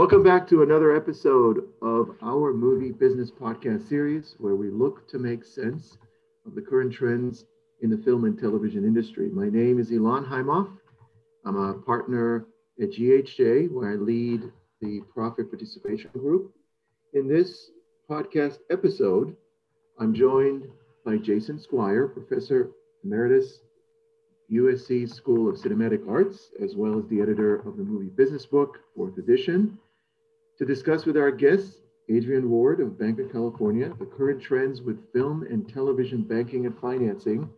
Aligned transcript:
Welcome 0.00 0.22
back 0.22 0.48
to 0.48 0.62
another 0.62 0.96
episode 0.96 1.68
of 1.82 2.16
our 2.22 2.54
movie 2.54 2.90
business 2.90 3.30
podcast 3.30 3.86
series 3.86 4.34
where 4.38 4.54
we 4.54 4.70
look 4.70 5.06
to 5.08 5.18
make 5.18 5.44
sense 5.44 5.98
of 6.46 6.54
the 6.54 6.62
current 6.62 6.90
trends 6.90 7.44
in 7.82 7.90
the 7.90 7.98
film 7.98 8.24
and 8.24 8.38
television 8.38 8.84
industry. 8.84 9.28
My 9.28 9.50
name 9.50 9.78
is 9.78 9.90
Ilan 9.90 10.26
Haimoff. 10.26 10.70
I'm 11.44 11.56
a 11.56 11.74
partner 11.74 12.46
at 12.80 12.92
GHJ 12.92 13.70
where 13.70 13.92
I 13.92 13.96
lead 13.96 14.50
the 14.80 15.02
Profit 15.12 15.50
Participation 15.50 16.10
Group. 16.14 16.54
In 17.12 17.28
this 17.28 17.70
podcast 18.10 18.56
episode, 18.70 19.36
I'm 19.98 20.14
joined 20.14 20.64
by 21.04 21.18
Jason 21.18 21.60
Squire, 21.60 22.08
Professor 22.08 22.70
Emeritus, 23.04 23.60
USC 24.50 25.12
School 25.12 25.50
of 25.50 25.56
Cinematic 25.56 26.08
Arts, 26.08 26.52
as 26.62 26.74
well 26.74 26.98
as 26.98 27.06
the 27.08 27.20
editor 27.20 27.56
of 27.56 27.76
the 27.76 27.84
movie 27.84 28.08
business 28.08 28.46
book, 28.46 28.78
fourth 28.96 29.18
edition, 29.18 29.78
to 30.60 30.66
discuss 30.66 31.06
with 31.06 31.16
our 31.16 31.30
guests, 31.30 31.78
Adrian 32.10 32.50
Ward 32.50 32.80
of 32.80 32.98
Bank 32.98 33.18
of 33.18 33.32
California, 33.32 33.90
the 33.98 34.04
current 34.04 34.42
trends 34.42 34.82
with 34.82 35.10
film 35.10 35.46
and 35.48 35.66
television 35.66 36.22
banking 36.22 36.66
and 36.66 36.78
financing 36.78 37.48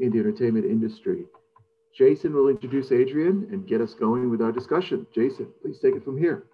in 0.00 0.10
the 0.10 0.18
entertainment 0.18 0.64
industry. 0.64 1.24
Jason 1.96 2.34
will 2.34 2.48
introduce 2.48 2.90
Adrian 2.90 3.46
and 3.52 3.68
get 3.68 3.80
us 3.80 3.94
going 3.94 4.28
with 4.28 4.42
our 4.42 4.50
discussion. 4.50 5.06
Jason, 5.14 5.46
please 5.62 5.78
take 5.78 5.94
it 5.94 6.04
from 6.04 6.18
here. 6.18 6.46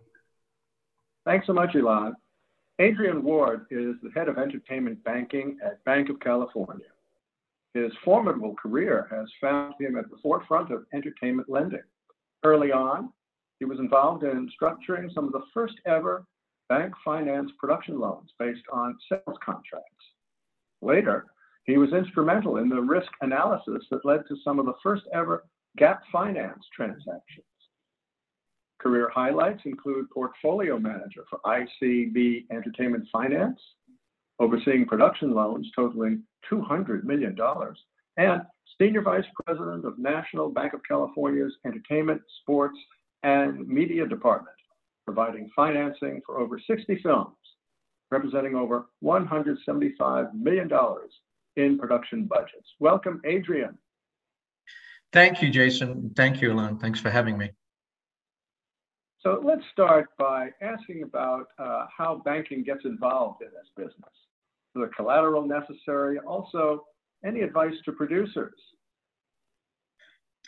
Thanks 1.24 1.46
so 1.46 1.54
much, 1.54 1.70
Ilan. 1.70 2.12
Adrian 2.80 3.22
Ward 3.22 3.64
is 3.70 3.94
the 4.02 4.10
head 4.14 4.28
of 4.28 4.36
entertainment 4.36 5.02
banking 5.04 5.56
at 5.64 5.82
Bank 5.84 6.10
of 6.10 6.20
California. 6.20 6.86
His 7.72 7.92
formidable 8.04 8.54
career 8.56 9.08
has 9.10 9.30
found 9.40 9.74
him 9.80 9.96
at 9.96 10.10
the 10.10 10.18
forefront 10.22 10.70
of 10.70 10.84
entertainment 10.92 11.48
lending. 11.48 11.82
Early 12.42 12.72
on, 12.72 13.10
he 13.58 13.64
was 13.64 13.78
involved 13.78 14.24
in 14.24 14.50
structuring 14.60 15.12
some 15.14 15.26
of 15.26 15.32
the 15.32 15.44
first 15.52 15.74
ever 15.86 16.24
bank 16.68 16.92
finance 17.04 17.50
production 17.58 17.98
loans 17.98 18.30
based 18.38 18.64
on 18.72 18.96
sales 19.08 19.38
contracts. 19.44 20.04
Later, 20.82 21.26
he 21.64 21.78
was 21.78 21.92
instrumental 21.92 22.58
in 22.58 22.68
the 22.68 22.80
risk 22.80 23.10
analysis 23.20 23.84
that 23.90 24.04
led 24.04 24.22
to 24.28 24.36
some 24.44 24.58
of 24.58 24.66
the 24.66 24.74
first 24.82 25.04
ever 25.12 25.44
gap 25.76 26.02
finance 26.12 26.62
transactions. 26.74 27.46
Career 28.80 29.10
highlights 29.14 29.62
include 29.64 30.10
portfolio 30.10 30.78
manager 30.78 31.24
for 31.30 31.40
ICB 31.46 32.44
Entertainment 32.50 33.06
Finance, 33.10 33.58
overseeing 34.40 34.84
production 34.84 35.32
loans 35.32 35.70
totaling 35.74 36.22
$200 36.52 37.04
million, 37.04 37.34
and 38.18 38.42
senior 38.78 39.00
vice 39.00 39.24
president 39.46 39.86
of 39.86 39.98
National 39.98 40.50
Bank 40.50 40.74
of 40.74 40.80
California's 40.86 41.54
Entertainment, 41.64 42.20
Sports, 42.42 42.76
and 43.24 43.66
Media 43.66 44.06
Department, 44.06 44.54
providing 45.06 45.50
financing 45.56 46.20
for 46.24 46.38
over 46.38 46.60
60 46.60 47.00
films, 47.02 47.34
representing 48.10 48.54
over 48.54 48.86
$175 49.02 50.34
million 50.34 50.70
in 51.56 51.78
production 51.78 52.26
budgets. 52.26 52.68
Welcome, 52.78 53.20
Adrian. 53.24 53.78
Thank 55.12 55.40
you, 55.40 55.50
Jason. 55.50 56.12
Thank 56.14 56.42
you, 56.42 56.50
Ilan. 56.50 56.80
Thanks 56.80 57.00
for 57.00 57.10
having 57.10 57.38
me. 57.38 57.50
So 59.20 59.40
let's 59.42 59.62
start 59.72 60.08
by 60.18 60.50
asking 60.60 61.02
about 61.02 61.46
uh, 61.58 61.86
how 61.96 62.20
banking 62.26 62.62
gets 62.62 62.84
involved 62.84 63.40
in 63.40 63.48
this 63.48 63.70
business, 63.74 64.12
the 64.74 64.90
collateral 64.94 65.46
necessary, 65.46 66.18
also 66.18 66.84
any 67.24 67.40
advice 67.40 67.74
to 67.86 67.92
producers. 67.92 68.60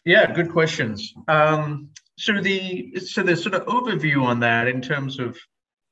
Yeah, 0.04 0.30
good 0.30 0.50
questions. 0.50 1.14
Um, 1.26 1.88
so 2.18 2.40
the 2.40 2.98
so 3.00 3.22
the 3.22 3.36
sort 3.36 3.54
of 3.54 3.66
overview 3.66 4.22
on 4.22 4.40
that 4.40 4.68
in 4.68 4.80
terms 4.80 5.18
of 5.18 5.36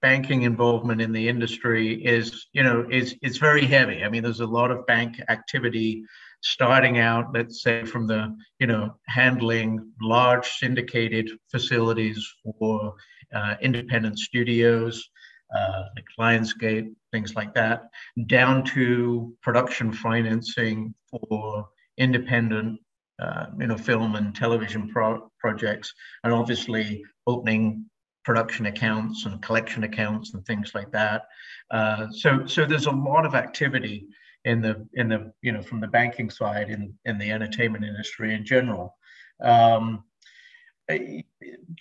banking 0.02 0.42
involvement 0.42 1.00
in 1.00 1.12
the 1.12 1.28
industry 1.28 2.04
is 2.04 2.46
you 2.52 2.62
know 2.62 2.86
is 2.90 3.16
it's 3.22 3.38
very 3.38 3.66
heavy. 3.66 4.04
I 4.04 4.08
mean, 4.08 4.22
there's 4.22 4.40
a 4.40 4.46
lot 4.46 4.70
of 4.70 4.86
bank 4.86 5.20
activity 5.28 6.04
starting 6.44 6.98
out, 6.98 7.32
let's 7.32 7.62
say, 7.62 7.84
from 7.84 8.06
the, 8.06 8.36
you 8.58 8.66
know, 8.66 8.94
handling 9.06 9.90
large 10.00 10.46
syndicated 10.46 11.30
facilities 11.50 12.24
for 12.42 12.94
uh, 13.34 13.54
independent 13.62 14.18
studios, 14.18 15.08
uh, 15.56 15.84
like 15.96 16.04
Lionsgate, 16.20 16.92
things 17.12 17.34
like 17.34 17.54
that, 17.54 17.84
down 18.26 18.62
to 18.62 19.34
production 19.42 19.92
financing 19.92 20.94
for 21.10 21.66
independent, 21.96 22.78
uh, 23.20 23.46
you 23.58 23.66
know, 23.66 23.76
film 23.76 24.16
and 24.16 24.34
television 24.34 24.88
pro- 24.88 25.30
projects, 25.38 25.92
and 26.22 26.32
obviously 26.32 27.02
opening 27.26 27.86
production 28.24 28.66
accounts 28.66 29.26
and 29.26 29.42
collection 29.42 29.84
accounts 29.84 30.34
and 30.34 30.44
things 30.46 30.72
like 30.74 30.90
that. 30.92 31.22
Uh, 31.70 32.06
so, 32.10 32.46
so 32.46 32.64
there's 32.64 32.86
a 32.86 32.90
lot 32.90 33.26
of 33.26 33.34
activity 33.34 34.06
in 34.44 34.60
the 34.60 34.86
in 34.94 35.08
the 35.08 35.32
you 35.42 35.52
know 35.52 35.62
from 35.62 35.80
the 35.80 35.86
banking 35.86 36.30
side 36.30 36.68
in 36.68 36.92
in 37.04 37.18
the 37.18 37.30
entertainment 37.30 37.84
industry 37.84 38.34
in 38.34 38.44
general. 38.44 38.96
Um, 39.42 40.04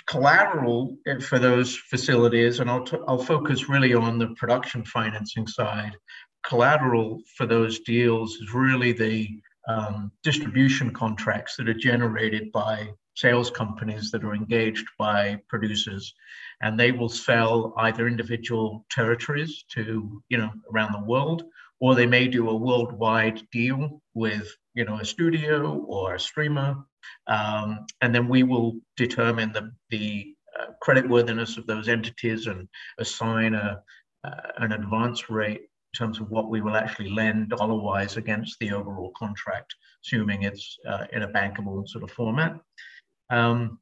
collateral 0.08 0.98
for 1.22 1.40
those 1.40 1.76
facilities, 1.76 2.60
and 2.60 2.70
I'll, 2.70 2.86
I'll 3.08 3.24
focus 3.24 3.68
really 3.68 3.94
on 3.94 4.18
the 4.18 4.28
production 4.38 4.86
financing 4.86 5.48
side. 5.48 5.98
Collateral 6.46 7.22
for 7.38 7.46
those 7.46 7.80
deals 7.82 8.36
is 8.36 8.54
really 8.54 8.94
the 8.94 9.42
um, 9.68 10.12
distribution 10.24 10.92
contracts 10.92 11.56
that 11.58 11.70
are 11.70 11.74
generated 11.74 12.52
by 12.52 12.90
sales 13.16 13.52
companies 13.52 14.12
that 14.12 14.24
are 14.24 14.34
engaged 14.34 14.88
by 14.98 15.40
producers. 15.48 16.14
And 16.62 16.80
they 16.80 16.92
will 16.92 17.10
sell 17.10 17.74
either 17.78 18.08
individual 18.08 18.86
territories 18.90 19.66
to 19.72 20.22
you 20.30 20.38
know 20.38 20.52
around 20.72 20.94
the 20.94 21.08
world 21.08 21.44
or 21.80 21.96
they 21.96 22.06
may 22.06 22.28
do 22.30 22.50
a 22.50 22.56
worldwide 22.56 23.42
deal 23.52 24.02
with 24.14 24.48
you 24.74 24.86
know 24.86 25.00
a 25.00 25.06
studio 25.06 25.84
or 25.88 26.16
a 26.16 26.20
streamer. 26.20 26.78
Um, 27.28 27.86
and 28.02 28.16
then 28.16 28.30
we 28.30 28.44
will 28.44 28.76
determine 28.96 29.52
the 29.52 29.72
the 29.90 30.34
uh, 30.58 30.68
creditworthiness 30.82 31.58
of 31.58 31.68
those 31.68 31.90
entities 31.90 32.48
and 32.48 32.68
assign 33.00 33.54
a 33.54 33.82
uh, 34.24 34.42
an 34.58 34.72
advance 34.72 35.30
rate 35.30 35.64
terms 35.96 36.20
of 36.20 36.30
what 36.30 36.50
we 36.50 36.62
will 36.62 36.76
actually 36.76 37.10
lend 37.10 37.50
dollar 37.50 37.76
wise 37.76 38.18
against 38.18 38.58
the 38.60 38.72
overall 38.72 39.12
contract 39.18 39.74
assuming 40.06 40.44
it's 40.44 40.78
uh, 40.88 41.06
in 41.14 41.24
a 41.24 41.28
bankable 41.28 41.88
sort 41.88 42.04
of 42.04 42.12
format 42.12 42.60
um, 43.30 43.80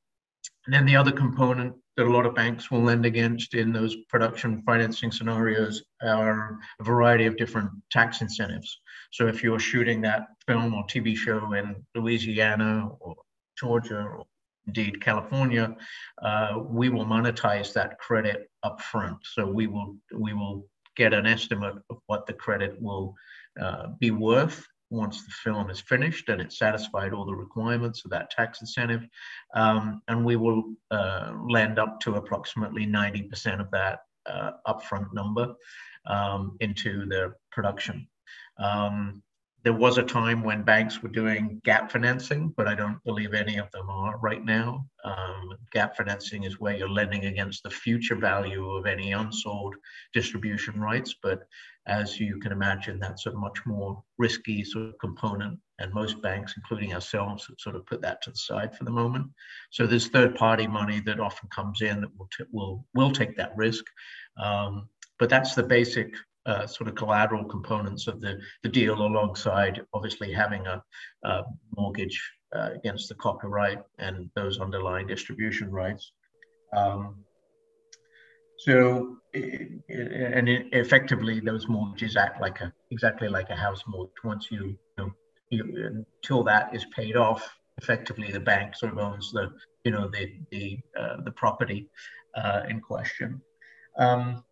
and 0.66 0.73
then 0.73 0.85
the 0.85 0.95
other 0.95 1.11
component 1.11 1.73
that 1.97 2.07
a 2.07 2.09
lot 2.09 2.25
of 2.25 2.35
banks 2.35 2.72
will 2.72 2.81
lend 2.81 3.05
against 3.05 3.53
in 3.53 3.73
those 3.73 3.95
production 4.09 4.61
financing 4.66 5.11
scenarios 5.11 5.83
are 6.01 6.57
a 6.79 6.83
variety 6.83 7.25
of 7.25 7.35
different 7.35 7.69
tax 7.91 8.22
incentives. 8.22 8.79
So 9.11 9.28
if 9.28 9.43
you're 9.43 9.59
shooting 9.59 10.01
that 10.01 10.28
film 10.47 10.73
or 10.73 10.83
TV 10.85 11.16
show 11.16 11.53
in 11.53 11.75
Louisiana 11.95 12.89
or 12.99 13.16
Georgia 13.57 14.01
or 14.01 14.25
indeed 14.67 15.01
California, 15.01 15.75
uh, 16.22 16.59
we 16.63 16.89
will 16.89 17.05
monetize 17.05 17.73
that 17.73 17.97
credit 17.99 18.49
upfront. 18.63 19.17
So 19.23 19.45
we 19.45 19.67
will 19.67 19.97
we 20.17 20.33
will 20.33 20.67
get 20.96 21.13
an 21.13 21.25
estimate 21.25 21.75
of 21.90 21.97
what 22.07 22.25
the 22.25 22.34
credit 22.34 22.81
will 22.81 23.16
uh, 23.62 23.88
be 24.00 24.12
worth 24.12 24.66
once 24.90 25.24
the 25.24 25.31
film 25.31 25.69
is 25.69 25.79
finished 25.81 26.28
and 26.29 26.41
it's 26.41 26.59
satisfied 26.59 27.13
all 27.13 27.25
the 27.25 27.34
requirements 27.34 28.03
of 28.03 28.12
that 28.12 28.29
tax 28.29 28.62
incentive. 28.62 29.07
Um, 29.56 30.02
and 30.07 30.25
we 30.25 30.35
will 30.35 30.75
uh, 30.91 31.34
lend 31.50 31.79
up 31.79 32.00
to 32.02 32.16
approximately 32.16 32.85
90% 32.85 33.62
of 33.62 33.72
that 33.72 34.00
uh, 34.25 34.52
upfront 34.68 35.13
number 35.13 35.53
um, 36.06 36.57
into 36.59 37.06
the 37.08 37.34
production. 37.52 38.08
Um, 38.59 39.23
there 39.63 39.73
was 39.73 39.97
a 39.97 40.03
time 40.03 40.44
when 40.44 40.63
banks 40.63 41.03
were 41.03 41.09
doing 41.09 41.61
gap 41.63 41.91
financing, 41.91 42.53
but 42.57 42.67
I 42.67 42.73
don't 42.73 43.03
believe 43.03 43.33
any 43.33 43.57
of 43.57 43.69
them 43.72 43.89
are 43.89 44.17
right 44.17 44.44
now. 44.44 44.85
Um, 45.03 45.55
gap 45.72 45.95
financing 45.95 46.44
is 46.44 46.59
where 46.59 46.75
you're 46.75 46.89
lending 46.89 47.25
against 47.25 47.61
the 47.61 47.69
future 47.69 48.16
value 48.16 48.72
of 48.72 48.88
any 48.88 49.11
unsold 49.11 49.75
distribution 50.13 50.79
rights. 50.79 51.16
But 51.22 51.43
as 51.85 52.19
you 52.19 52.40
can 52.40 52.52
imagine, 52.52 52.99
that's 52.99 53.28
a 53.28 53.34
much 53.34 53.59
more 53.66 54.03
risky 54.17 54.63
sort 54.63 54.90
of 54.90 54.99
component. 54.99 55.59
And 55.78 55.93
most 55.93 56.22
banks, 56.22 56.55
including 56.58 56.93
ourselves, 56.93 57.46
have 57.47 57.58
sort 57.59 57.75
of 57.75 57.85
put 57.85 58.02
that 58.02 58.22
to 58.23 58.31
the 58.31 58.37
side 58.37 58.75
for 58.75 58.84
the 58.84 58.91
moment. 58.91 59.28
So 59.69 59.85
there's 59.85 60.08
third-party 60.08 60.67
money 60.67 61.02
that 61.02 61.19
often 61.19 61.49
comes 61.49 61.81
in 61.81 62.02
that 62.02 62.17
will 62.17 62.29
t- 62.35 62.46
will 62.52 62.85
will 62.93 63.11
take 63.11 63.35
that 63.37 63.55
risk. 63.55 63.84
Um, 64.37 64.90
but 65.19 65.29
that's 65.29 65.53
the 65.53 65.63
basic 65.63 66.16
uh, 66.46 66.66
sort 66.66 66.90
of 66.90 66.96
collateral 66.96 67.43
components 67.43 68.08
of 68.08 68.20
the, 68.22 68.40
the 68.64 68.70
deal 68.70 69.02
alongside 69.02 69.82
obviously 69.93 70.32
having 70.32 70.66
a, 70.67 70.82
a 71.23 71.43
mortgage 71.76 72.22
uh, 72.55 72.70
against 72.76 73.09
the 73.09 73.16
copyright 73.16 73.79
and 73.99 74.29
those 74.35 74.59
underlying 74.59 75.08
distribution 75.08 75.70
rights. 75.72 76.11
Um, 76.76 77.23
so, 78.58 79.17
and 79.34 80.47
effectively, 80.72 81.40
those 81.40 81.67
mortgages 81.67 82.16
act 82.16 82.40
like 82.40 82.61
a 82.61 82.72
exactly 82.91 83.28
like 83.28 83.49
a 83.49 83.55
house 83.55 83.84
mortgage. 83.87 84.14
Once 84.23 84.47
you, 84.52 84.66
you, 84.66 84.78
know, 84.97 85.11
you 85.49 86.05
until 86.23 86.44
that 86.44 86.76
is 86.76 86.85
paid 86.96 87.16
off, 87.16 87.58
effectively 87.78 88.32
the 88.32 88.40
bank 88.40 88.76
sort 88.76 88.91
of 88.91 88.99
owns 88.99 89.32
the 89.32 89.52
you 89.84 89.91
know 89.91 90.09
the 90.09 90.34
the 90.52 90.78
uh, 90.99 91.17
the 91.23 91.32
property 91.32 91.90
uh, 92.35 92.61
in 92.70 92.79
question. 92.79 93.41
Um, 93.97 94.44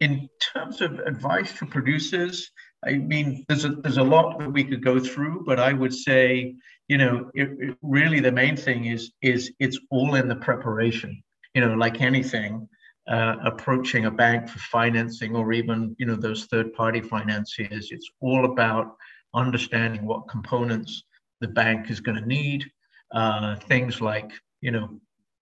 in 0.00 0.28
terms 0.54 0.80
of 0.80 0.98
advice 1.00 1.52
to 1.58 1.66
producers, 1.66 2.50
I 2.84 2.94
mean, 2.94 3.44
there's 3.48 3.64
a 3.64 3.70
there's 3.70 3.96
a 3.96 4.02
lot 4.02 4.38
that 4.38 4.52
we 4.52 4.64
could 4.64 4.84
go 4.84 5.00
through, 5.00 5.44
but 5.46 5.58
I 5.58 5.72
would 5.72 5.94
say, 5.94 6.54
you 6.88 6.98
know, 6.98 7.30
it, 7.34 7.48
it 7.58 7.76
really 7.82 8.20
the 8.20 8.32
main 8.32 8.56
thing 8.56 8.86
is 8.86 9.12
is 9.22 9.52
it's 9.58 9.78
all 9.90 10.14
in 10.14 10.28
the 10.28 10.36
preparation. 10.36 11.22
You 11.54 11.62
know, 11.62 11.74
like 11.74 12.00
anything, 12.00 12.68
uh, 13.08 13.36
approaching 13.42 14.06
a 14.06 14.10
bank 14.10 14.48
for 14.48 14.58
financing 14.58 15.36
or 15.36 15.52
even 15.52 15.96
you 15.98 16.06
know 16.06 16.16
those 16.16 16.46
third 16.46 16.74
party 16.74 17.00
financiers, 17.00 17.88
it's 17.90 18.10
all 18.20 18.44
about 18.44 18.96
understanding 19.34 20.04
what 20.04 20.28
components 20.28 21.04
the 21.40 21.48
bank 21.48 21.90
is 21.90 22.00
going 22.00 22.18
to 22.18 22.26
need. 22.26 22.64
Uh, 23.12 23.56
things 23.56 24.00
like 24.00 24.32
you 24.60 24.70
know 24.70 25.00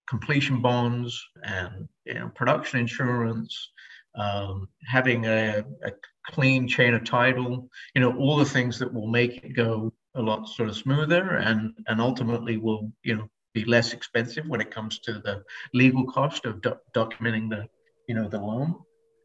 completion 0.09 0.61
bonds 0.61 1.27
and 1.45 1.89
you 2.05 2.15
know, 2.15 2.31
production 2.35 2.79
insurance, 2.81 3.71
um, 4.15 4.69
having 4.87 5.27
a, 5.27 5.65
a, 5.85 5.91
clean 6.29 6.69
chain 6.69 6.95
of 6.95 7.03
title, 7.03 7.69
you 7.97 8.01
know, 8.01 8.17
all 8.17 8.37
the 8.37 8.45
things 8.45 8.79
that 8.79 8.95
will 8.95 9.09
make 9.09 9.39
it 9.43 9.57
go 9.57 9.93
a 10.15 10.23
lot 10.23 10.49
sort 10.49 10.69
of 10.69 10.77
smoother 10.77 11.39
and 11.39 11.73
and 11.89 12.01
ultimately 12.01 12.59
will 12.59 12.93
you 13.03 13.17
know 13.17 13.27
be 13.55 13.65
less 13.65 13.93
expensive 13.93 14.47
when 14.47 14.61
it 14.61 14.71
comes 14.71 14.99
to 15.01 15.15
the 15.15 15.43
legal 15.75 16.05
cost 16.05 16.45
of 16.45 16.61
do- 16.63 16.79
documenting 16.95 17.51
the 17.51 17.67
you 18.07 18.15
know 18.15 18.29
the 18.29 18.39
loan. 18.39 18.77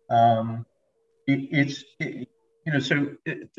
Um, 0.10 0.66
it, 1.28 1.50
it's 1.51 1.84
it, 2.00 2.28
you 2.66 2.74
know 2.74 2.80
so 2.80 3.10
it, 3.25 3.50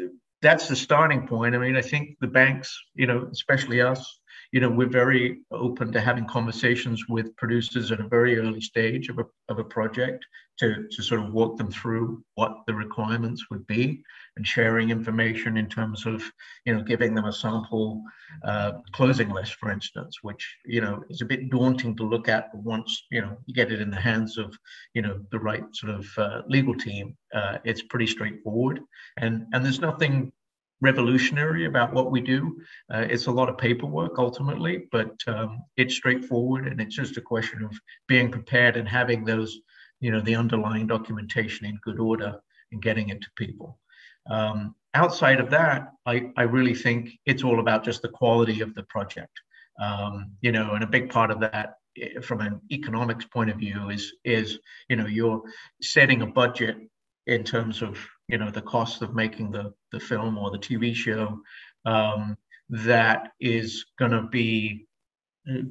that's 0.41 0.69
the 0.69 0.77
starting 0.77 1.27
point. 1.27 1.55
I 1.55 1.59
mean, 1.59 1.77
I 1.77 1.83
think 1.83 2.17
the 2.21 2.29
banks, 2.29 2.77
you 2.95 3.07
know, 3.07 3.29
especially 3.33 3.81
us, 3.81 4.21
you 4.53 4.61
know, 4.61 4.71
we're 4.71 4.89
very 4.89 5.41
open 5.51 5.93
to 5.93 6.01
having 6.01 6.27
conversations 6.27 7.05
with 7.09 7.37
producers 7.37 7.93
at 7.93 8.01
a 8.01 8.09
very 8.09 8.39
early 8.39 8.61
stage 8.61 9.09
of 9.09 9.19
a, 9.19 9.25
of 9.49 9.59
a 9.59 9.65
project 9.65 10.25
to, 10.59 10.89
to 10.91 11.03
sort 11.03 11.21
of 11.21 11.33
walk 11.33 11.57
them 11.59 11.71
through 11.71 12.23
what 12.35 12.63
the 12.67 12.75
requirements 12.75 13.45
would 13.51 13.67
be 13.67 14.03
and 14.37 14.47
sharing 14.47 14.91
information 14.91 15.57
in 15.57 15.69
terms 15.69 16.07
of, 16.07 16.23
you 16.65 16.75
know, 16.75 16.83
giving 16.83 17.15
them 17.15 17.27
a 17.27 17.33
sample 17.33 18.03
uh, 18.45 18.73
closing 18.93 19.29
list, 19.29 19.55
for 19.57 19.71
instance, 19.71 20.17
which, 20.23 20.57
you 20.65 20.81
know, 20.81 21.03
is 21.11 21.21
a 21.21 21.27
bit 21.27 21.51
daunting 21.51 21.95
to 21.97 22.03
look 22.03 22.29
at 22.29 22.51
but 22.53 22.63
once, 22.63 23.07
you 23.11 23.21
know, 23.21 23.37
you 23.47 23.55
get 23.55 23.71
it 23.71 23.81
in 23.81 23.91
the 23.91 24.01
hands 24.01 24.39
of, 24.39 24.57
you 24.95 25.03
know, 25.03 25.21
the 25.31 25.39
right 25.39 25.65
sort 25.73 25.95
of 25.95 26.07
uh, 26.17 26.43
legal 26.49 26.75
team. 26.75 27.17
Uh, 27.35 27.59
it's 27.65 27.83
pretty 27.83 28.07
straightforward. 28.07 28.81
And, 29.19 29.47
and 29.53 29.65
there's 29.65 29.81
nothing 29.81 30.33
revolutionary 30.81 31.67
about 31.67 31.93
what 31.93 32.11
we 32.11 32.21
do. 32.21 32.61
Uh, 32.93 33.07
it's 33.09 33.27
a 33.27 33.31
lot 33.31 33.49
of 33.49 33.59
paperwork 33.59 34.19
ultimately, 34.19 34.87
but 34.93 35.13
um, 35.27 35.65
it's 35.77 35.95
straightforward 35.95 36.67
and 36.67 36.81
it's 36.81 36.95
just 36.95 37.17
a 37.17 37.23
question 37.23 37.65
of 37.65 37.79
being 38.07 38.31
prepared 38.31 38.77
and 38.77 38.89
having 38.89 39.25
those, 39.25 39.59
you 40.01 40.11
know, 40.11 40.21
the 40.21 40.37
underlying 40.37 40.87
documentation 40.87 41.67
in 41.67 41.79
good 41.83 41.99
order 41.99 42.39
and 42.73 42.83
getting 42.83 43.09
it 43.09 43.21
to 43.21 43.29
people. 43.37 43.79
Um, 44.31 44.75
outside 44.95 45.41
of 45.41 45.51
that, 45.51 45.93
I, 46.07 46.31
I 46.37 46.43
really 46.43 46.75
think 46.75 47.11
it's 47.27 47.43
all 47.43 47.61
about 47.61 47.85
just 47.85 48.03
the 48.03 48.09
quality 48.09 48.61
of 48.61 48.75
the 48.75 48.85
project. 48.85 49.33
Um, 49.81 50.33
you 50.41 50.53
know, 50.53 50.73
and 50.73 50.83
a 50.83 50.89
big 50.89 51.09
part 51.09 51.31
of 51.31 51.41
that 51.41 51.75
eh, 51.97 52.21
from 52.21 52.41
an 52.41 52.61
economics 52.71 53.25
point 53.25 53.51
of 53.51 53.59
view 53.59 53.91
is 53.91 54.13
is 54.25 54.59
you 54.89 54.97
know 54.97 55.07
you're 55.07 55.41
setting 55.81 56.23
a 56.23 56.27
budget 56.27 56.79
in 57.29 57.45
terms 57.45 57.83
of 57.83 57.99
you 58.29 58.39
know 58.39 58.51
the 58.51 58.63
cost 58.63 59.03
of 59.03 59.15
making 59.15 59.51
the 59.51 59.73
the 59.93 60.01
film 60.01 60.37
or 60.37 60.51
the 60.51 60.59
TV 60.59 60.95
show 60.95 61.41
um, 61.85 62.37
that 62.69 63.33
is 63.41 63.87
going 63.99 64.11
to 64.11 64.23
be 64.23 64.87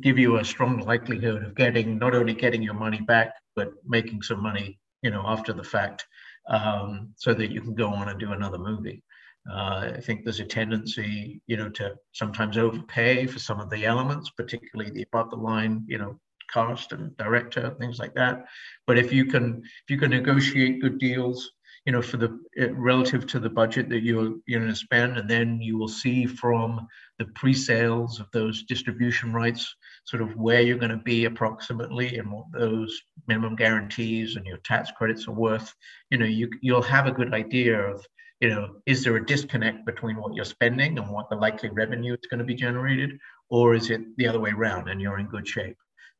give 0.02 0.18
you 0.18 0.38
a 0.38 0.46
strong 0.46 0.80
likelihood 0.80 1.44
of 1.44 1.56
getting 1.56 1.98
not 2.00 2.16
only 2.16 2.34
getting 2.34 2.64
your 2.64 2.74
money 2.74 3.02
back 3.02 3.34
but 3.56 3.70
making 3.86 4.22
some 4.22 4.42
money 4.42 4.80
you 5.04 5.12
know 5.12 5.24
after 5.26 5.54
the 5.54 5.64
fact 5.64 6.06
um, 6.48 7.14
so 7.16 7.34
that 7.34 7.52
you 7.52 7.62
can 7.62 7.76
go 7.76 7.90
on 7.90 8.10
and 8.10 8.20
do 8.20 8.32
another 8.32 8.58
movie. 8.58 9.04
Uh, 9.50 9.92
I 9.96 10.02
think 10.02 10.24
there's 10.24 10.42
a 10.42 10.46
tendency, 10.46 11.42
you 11.48 11.56
know, 11.56 11.70
to 11.70 11.96
sometimes 12.12 12.58
overpay 12.58 13.28
for 13.28 13.40
some 13.40 13.60
of 13.62 13.70
the 13.70 13.86
elements, 13.86 14.30
particularly 14.30 14.92
the 14.92 15.04
above 15.04 15.30
the 15.30 15.38
line, 15.38 15.86
you 15.88 15.98
know, 15.98 16.20
cast 16.52 16.92
and 16.92 17.16
director, 17.18 17.76
things 17.80 18.00
like 18.00 18.14
that. 18.16 18.46
But 18.86 18.98
if 18.98 19.12
you 19.12 19.26
can, 19.26 19.62
if 19.64 19.90
you 19.90 19.98
can 19.98 20.12
negotiate 20.12 20.82
good 20.82 20.98
deals, 20.98 21.52
you 21.86 21.94
know, 21.94 22.02
for 22.02 22.18
the 22.18 22.38
uh, 22.62 22.74
relative 22.74 23.26
to 23.28 23.40
the 23.40 23.50
budget 23.50 23.90
that 23.90 24.04
you're 24.04 24.36
you're 24.46 24.60
going 24.60 24.72
to 24.72 24.76
spend, 24.76 25.18
and 25.18 25.30
then 25.30 25.62
you 25.62 25.78
will 25.78 25.88
see 25.88 26.26
from 26.26 26.88
the 27.18 27.26
pre-sales 27.26 28.20
of 28.20 28.28
those 28.34 28.64
distribution 28.64 29.34
rights, 29.34 29.74
sort 30.06 30.22
of 30.22 30.36
where 30.36 30.62
you're 30.62 30.78
going 30.78 30.92
to 30.92 30.98
be 30.98 31.26
approximately, 31.26 32.18
and 32.18 32.32
what 32.32 32.46
those 32.52 33.02
minimum 33.28 33.56
guarantees 33.56 34.36
and 34.36 34.46
your 34.46 34.58
tax 34.58 34.92
credits 34.92 35.28
are 35.28 35.34
worth. 35.34 35.74
You 36.12 36.18
know, 36.18 36.26
you 36.26 36.50
you'll 36.62 36.82
have 36.82 37.08
a 37.08 37.12
good 37.12 37.34
idea 37.34 37.80
of 37.80 38.06
you 38.40 38.50
know, 38.50 38.76
is 38.86 39.04
there 39.04 39.16
a 39.16 39.26
disconnect 39.26 39.86
between 39.86 40.18
what 40.18 40.36
you're 40.36 40.46
spending 40.46 40.98
and 40.98 41.10
what 41.10 41.30
the 41.30 41.36
likely 41.36 41.70
revenue 41.70 42.14
is 42.14 42.28
going 42.30 42.40
to 42.40 42.46
be 42.46 42.54
generated, 42.54 43.18
or 43.50 43.74
is 43.74 43.90
it 43.90 44.02
the 44.18 44.28
other 44.28 44.40
way 44.40 44.52
around 44.52 44.90
and 44.90 45.02
you're 45.02 45.20
in 45.20 45.28
good 45.28 45.48
shape? 45.48 45.78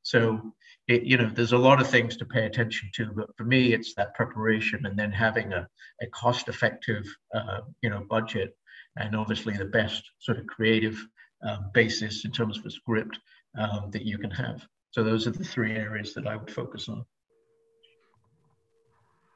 So, 0.08 0.54
it, 0.88 1.04
you 1.04 1.18
know, 1.18 1.30
there's 1.30 1.52
a 1.52 1.58
lot 1.58 1.82
of 1.82 1.90
things 1.90 2.16
to 2.16 2.26
pay 2.26 2.46
attention 2.46 2.90
to, 2.94 3.12
but 3.14 3.36
for 3.36 3.44
me, 3.44 3.74
it's 3.74 3.94
that 3.96 4.14
preparation 4.16 4.86
and 4.86 4.98
then 4.98 5.12
having 5.12 5.52
a, 5.52 5.68
a 6.02 6.08
cost-effective, 6.08 7.04
uh, 7.36 7.60
you 7.82 7.90
know, 7.90 8.06
budget, 8.10 8.56
and 8.96 9.18
obviously 9.18 9.54
the 9.58 9.66
best 9.66 10.02
sort 10.20 10.40
of 10.40 10.48
creative 10.48 10.98
um, 11.46 11.72
basis 11.74 12.24
in 12.24 12.32
terms 12.32 12.58
of 12.58 12.66
a 12.66 12.72
script 12.72 13.20
um, 13.58 13.92
that 13.92 14.04
you 14.04 14.18
can 14.18 14.32
have. 14.32 14.66
So 14.92 15.04
those 15.04 15.28
are 15.28 15.32
the 15.32 15.44
three 15.44 15.76
areas 15.76 16.14
that 16.14 16.26
I 16.26 16.38
would 16.38 16.52
focus 16.52 16.88
on. 16.88 17.04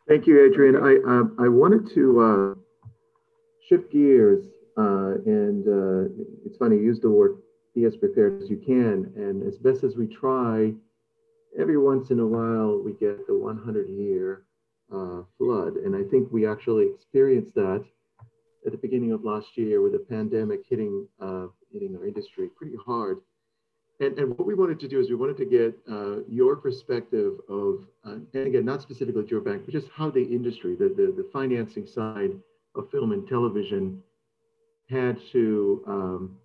Thank 0.07 0.25
you, 0.25 0.45
Adrian. 0.45 0.77
I 0.77 0.93
uh, 1.05 1.45
I 1.45 1.49
wanted 1.49 1.93
to 1.95 2.03
uh, 2.21 2.55
shift 3.67 3.91
gears, 3.91 4.45
uh, 4.77 5.15
and 5.25 5.67
uh, 5.67 6.23
it's 6.45 6.55
funny 6.57 6.77
you 6.77 6.83
use 6.83 7.01
the 7.01 7.09
word 7.09 7.41
be 7.75 7.85
as 7.85 7.95
prepared 7.95 8.41
as 8.41 8.49
you 8.49 8.57
can. 8.57 9.11
And 9.15 9.43
as 9.43 9.57
best 9.57 9.83
as 9.83 9.95
we 9.95 10.07
try, 10.07 10.73
every 11.57 11.77
once 11.77 12.11
in 12.11 12.19
a 12.19 12.27
while 12.27 12.81
we 12.83 12.93
get 12.93 13.25
the 13.27 13.37
100 13.37 13.89
year 13.89 14.43
uh, 14.93 15.21
flood. 15.37 15.75
And 15.75 15.95
I 15.95 16.03
think 16.09 16.31
we 16.31 16.45
actually 16.45 16.87
experienced 16.93 17.53
that 17.55 17.83
at 18.65 18.71
the 18.71 18.77
beginning 18.77 19.11
of 19.11 19.23
last 19.23 19.57
year 19.57 19.81
with 19.81 19.93
the 19.93 19.99
pandemic 19.99 20.61
hitting, 20.69 21.07
uh, 21.19 21.47
hitting 21.71 21.95
our 21.97 22.05
industry 22.05 22.49
pretty 22.55 22.75
hard. 22.85 23.19
And, 23.99 24.17
and 24.17 24.37
what 24.37 24.47
we 24.47 24.55
wanted 24.55 24.79
to 24.81 24.87
do 24.87 24.99
is 24.99 25.09
we 25.09 25.15
wanted 25.15 25.37
to 25.37 25.45
get 25.45 25.77
uh, 25.89 26.23
your 26.27 26.55
perspective 26.55 27.33
of, 27.49 27.85
uh, 28.05 28.17
and 28.33 28.47
again, 28.47 28.65
not 28.65 28.81
specifically 28.81 29.25
your 29.27 29.41
bank, 29.41 29.63
but 29.65 29.73
just 29.73 29.87
how 29.93 30.09
the 30.09 30.23
industry, 30.23 30.75
the, 30.75 30.89
the, 30.89 31.13
the 31.15 31.29
financing 31.31 31.85
side 31.85 32.31
of 32.75 32.89
film 32.89 33.11
and 33.11 33.27
television 33.27 34.01
had 34.89 35.17
to 35.31 35.83
um, 35.87 36.37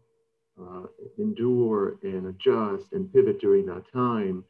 uh, 0.61 0.87
endure 1.19 1.99
and 2.03 2.27
adjust 2.27 2.93
and 2.93 3.13
pivot 3.13 3.41
during 3.41 3.67
that 3.67 3.85
time. 3.93 4.45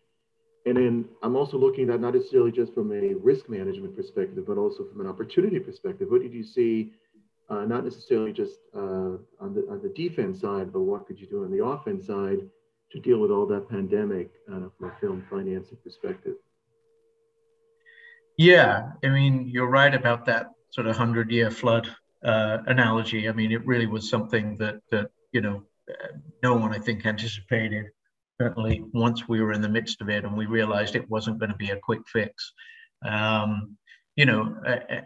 And 0.67 0.77
then 0.77 1.05
I'm 1.23 1.37
also 1.37 1.57
looking 1.59 1.91
at 1.91 2.01
not 2.01 2.15
necessarily 2.15 2.51
just 2.51 2.75
from 2.75 2.93
a 2.93 3.15
risk 3.15 3.49
management 3.49 3.97
perspective, 3.97 4.45
but 4.47 4.59
also 4.59 4.85
from 4.85 5.01
an 5.01 5.07
opportunity 5.07 5.61
perspective. 5.61 6.09
What 6.11 6.23
did 6.23 6.33
you 6.33 6.43
see, 6.43 6.93
uh, 7.49 7.65
not 7.65 7.85
necessarily 7.85 8.33
just 8.33 8.59
uh, 8.75 9.19
on, 9.41 9.55
the, 9.55 9.67
on 9.71 9.81
the 9.83 9.93
defense 9.95 10.41
side, 10.41 10.73
but 10.73 10.81
what 10.81 11.07
could 11.07 11.21
you 11.21 11.29
do 11.29 11.45
on 11.45 11.57
the 11.57 11.65
offense 11.65 12.07
side 12.07 12.41
to 12.91 13.01
deal 13.01 13.19
with 13.19 13.31
all 13.31 13.47
that 13.47 13.69
pandemic 13.69 14.31
uh, 14.53 14.69
from 14.77 14.91
a 14.91 15.01
film 15.01 15.25
financing 15.31 15.79
perspective? 15.85 16.35
Yeah, 18.37 18.91
I 19.05 19.09
mean, 19.09 19.49
you're 19.49 19.71
right 19.71 19.95
about 19.95 20.27
that 20.27 20.51
sort 20.71 20.89
of 20.89 20.97
100 20.97 21.31
year 21.31 21.51
flood 21.51 21.89
uh, 22.25 22.59
analogy. 22.67 23.29
I 23.29 23.33
mean, 23.33 23.53
it 23.53 23.65
really 23.67 23.87
was 23.87 24.11
something 24.11 24.57
that, 24.59 24.81
that 24.91 25.11
you 25.33 25.41
know, 25.41 25.63
no 26.43 26.55
one, 26.55 26.75
I 26.75 26.79
think, 26.79 27.07
anticipated. 27.07 27.87
Certainly, 28.41 28.85
once 28.93 29.29
we 29.29 29.41
were 29.41 29.53
in 29.53 29.63
the 29.63 29.69
midst 29.69 30.03
of 30.03 30.11
it 30.11 30.25
and 30.25 30.37
we 30.37 30.47
realized 30.47 30.95
it 30.95 31.09
wasn't 31.09 31.39
going 31.39 31.51
to 31.51 31.57
be 31.57 31.71
a 31.71 31.79
quick 31.79 32.01
fix. 32.07 32.53
Um, 33.05 33.77
you 34.15 34.27
know, 34.27 34.57
uh, 34.67 34.71
uh, 34.71 35.01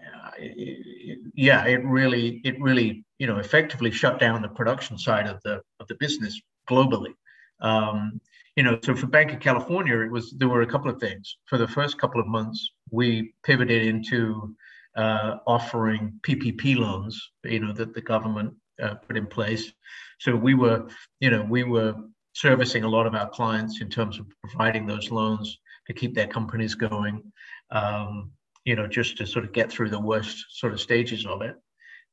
yeah, 1.34 1.64
it 1.66 1.84
really, 1.84 2.40
it 2.44 2.60
really, 2.60 3.04
you 3.18 3.26
know, 3.26 3.38
effectively 3.38 3.90
shut 3.90 4.18
down 4.18 4.42
the 4.42 4.48
production 4.48 4.98
side 4.98 5.26
of 5.26 5.40
the 5.42 5.60
of 5.80 5.88
the 5.88 5.96
business 5.96 6.40
globally. 6.68 7.14
Um, 7.60 8.20
you 8.56 8.62
know, 8.62 8.78
so 8.82 8.94
for 8.94 9.06
Bank 9.06 9.32
of 9.32 9.40
California, 9.40 9.98
it 10.00 10.10
was 10.10 10.32
there 10.32 10.48
were 10.48 10.62
a 10.62 10.66
couple 10.66 10.90
of 10.90 11.00
things. 11.00 11.36
For 11.46 11.58
the 11.58 11.68
first 11.68 11.98
couple 11.98 12.20
of 12.20 12.26
months, 12.26 12.70
we 12.90 13.34
pivoted 13.44 13.86
into 13.86 14.54
uh, 14.96 15.36
offering 15.46 16.20
PPP 16.22 16.76
loans, 16.76 17.30
you 17.44 17.60
know, 17.60 17.72
that 17.72 17.94
the 17.94 18.00
government 18.00 18.54
uh, 18.82 18.94
put 18.94 19.16
in 19.16 19.26
place. 19.26 19.72
So 20.18 20.36
we 20.36 20.54
were, 20.54 20.88
you 21.20 21.30
know, 21.30 21.42
we 21.42 21.64
were 21.64 21.94
servicing 22.34 22.84
a 22.84 22.88
lot 22.88 23.06
of 23.06 23.14
our 23.14 23.28
clients 23.28 23.80
in 23.80 23.88
terms 23.88 24.18
of 24.18 24.26
providing 24.42 24.86
those 24.86 25.10
loans 25.10 25.58
to 25.86 25.92
keep 25.92 26.14
their 26.14 26.26
companies 26.26 26.74
going, 26.74 27.22
um, 27.70 28.30
you 28.64 28.76
know, 28.76 28.86
just 28.86 29.16
to 29.18 29.26
sort 29.26 29.44
of 29.44 29.52
get 29.52 29.70
through 29.70 29.90
the 29.90 30.00
worst 30.00 30.44
sort 30.50 30.72
of 30.72 30.80
stages 30.80 31.26
of 31.26 31.42
it. 31.42 31.56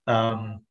Um, 0.08 0.62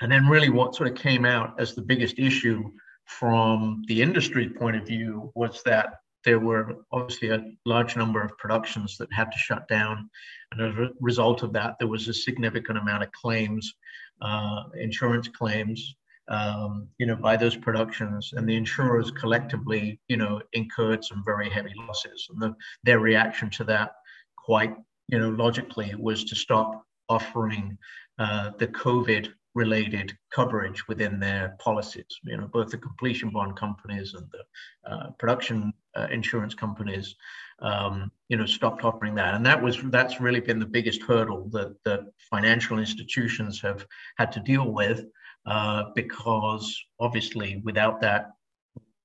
and 0.00 0.10
then 0.10 0.26
really 0.26 0.50
what 0.50 0.74
sort 0.74 0.90
of 0.90 0.96
came 0.96 1.24
out 1.24 1.58
as 1.60 1.74
the 1.74 1.82
biggest 1.82 2.18
issue 2.18 2.70
from 3.06 3.82
the 3.86 4.02
industry 4.02 4.48
point 4.48 4.76
of 4.76 4.86
view 4.86 5.30
was 5.34 5.62
that 5.64 5.94
there 6.24 6.38
were 6.38 6.76
obviously 6.92 7.30
a 7.30 7.44
large 7.64 7.96
number 7.96 8.22
of 8.22 8.36
productions 8.38 8.96
that 8.98 9.12
had 9.12 9.30
to 9.30 9.38
shut 9.38 9.68
down. 9.68 10.08
And 10.52 10.60
as 10.60 10.74
a 10.76 10.90
result 11.00 11.42
of 11.42 11.52
that, 11.52 11.76
there 11.78 11.88
was 11.88 12.08
a 12.08 12.14
significant 12.14 12.78
amount 12.78 13.02
of 13.02 13.12
claims, 13.12 13.74
uh, 14.22 14.64
insurance 14.80 15.28
claims, 15.28 15.94
um, 16.28 16.88
you 16.98 17.06
know, 17.06 17.16
by 17.16 17.36
those 17.36 17.56
productions. 17.56 18.32
And 18.34 18.48
the 18.48 18.56
insurers 18.56 19.10
collectively, 19.10 20.00
you 20.08 20.16
know, 20.16 20.40
incurred 20.52 21.04
some 21.04 21.22
very 21.24 21.50
heavy 21.50 21.72
losses. 21.76 22.26
And 22.30 22.40
the, 22.40 22.54
their 22.84 23.00
reaction 23.00 23.50
to 23.50 23.64
that, 23.64 23.92
quite, 24.36 24.74
you 25.08 25.18
know, 25.18 25.30
logically, 25.30 25.94
was 25.98 26.24
to 26.24 26.34
stop 26.34 26.84
offering 27.08 27.76
uh, 28.18 28.50
the 28.58 28.68
COVID 28.68 29.32
related 29.54 30.16
coverage 30.32 30.86
within 30.88 31.20
their 31.20 31.56
policies. 31.60 32.06
You 32.24 32.36
know, 32.36 32.48
both 32.52 32.70
the 32.70 32.78
completion 32.78 33.30
bond 33.30 33.56
companies 33.56 34.14
and 34.14 34.26
the 34.30 34.90
uh, 34.90 35.10
production 35.18 35.72
uh, 35.96 36.08
insurance 36.10 36.54
companies, 36.54 37.14
um, 37.60 38.10
you 38.28 38.36
know, 38.36 38.46
stopped 38.46 38.84
offering 38.84 39.14
that, 39.14 39.34
and 39.34 39.46
that 39.46 39.62
was 39.62 39.78
that's 39.84 40.20
really 40.20 40.40
been 40.40 40.58
the 40.58 40.66
biggest 40.66 41.02
hurdle 41.02 41.48
that 41.52 41.76
that 41.84 42.00
financial 42.30 42.78
institutions 42.78 43.60
have 43.60 43.86
had 44.16 44.32
to 44.32 44.40
deal 44.40 44.72
with, 44.72 45.04
uh, 45.46 45.84
because 45.94 46.76
obviously 46.98 47.62
without 47.64 48.00
that 48.00 48.32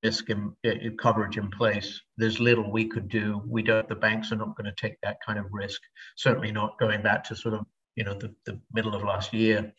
risk 0.03 0.29
in, 0.29 0.53
in, 0.63 0.97
coverage 0.97 1.37
in 1.37 1.49
place, 1.49 2.01
there's 2.17 2.39
little 2.39 2.71
we 2.71 2.85
could 2.85 3.09
do. 3.09 3.41
We 3.45 3.61
don't. 3.61 3.87
The 3.87 3.95
banks 3.95 4.31
are 4.31 4.37
not 4.37 4.55
going 4.55 4.65
to 4.73 4.81
take 4.81 4.99
that 5.03 5.17
kind 5.25 5.37
of 5.37 5.45
risk. 5.51 5.81
Certainly 6.15 6.51
not 6.53 6.79
going 6.79 7.03
back 7.03 7.23
to 7.25 7.35
sort 7.35 7.53
of 7.53 7.65
you 7.95 8.03
know 8.03 8.13
the, 8.13 8.33
the 8.45 8.59
middle 8.73 8.95
of 8.95 9.03
last 9.03 9.33
year. 9.33 9.73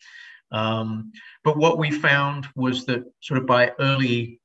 Um, 0.51 1.11
but 1.43 1.57
what 1.57 1.77
we 1.77 1.91
found 1.91 2.47
was 2.55 2.85
that 2.85 3.03
sort 3.21 3.39
of 3.39 3.45
by 3.45 3.71
early 3.79 4.39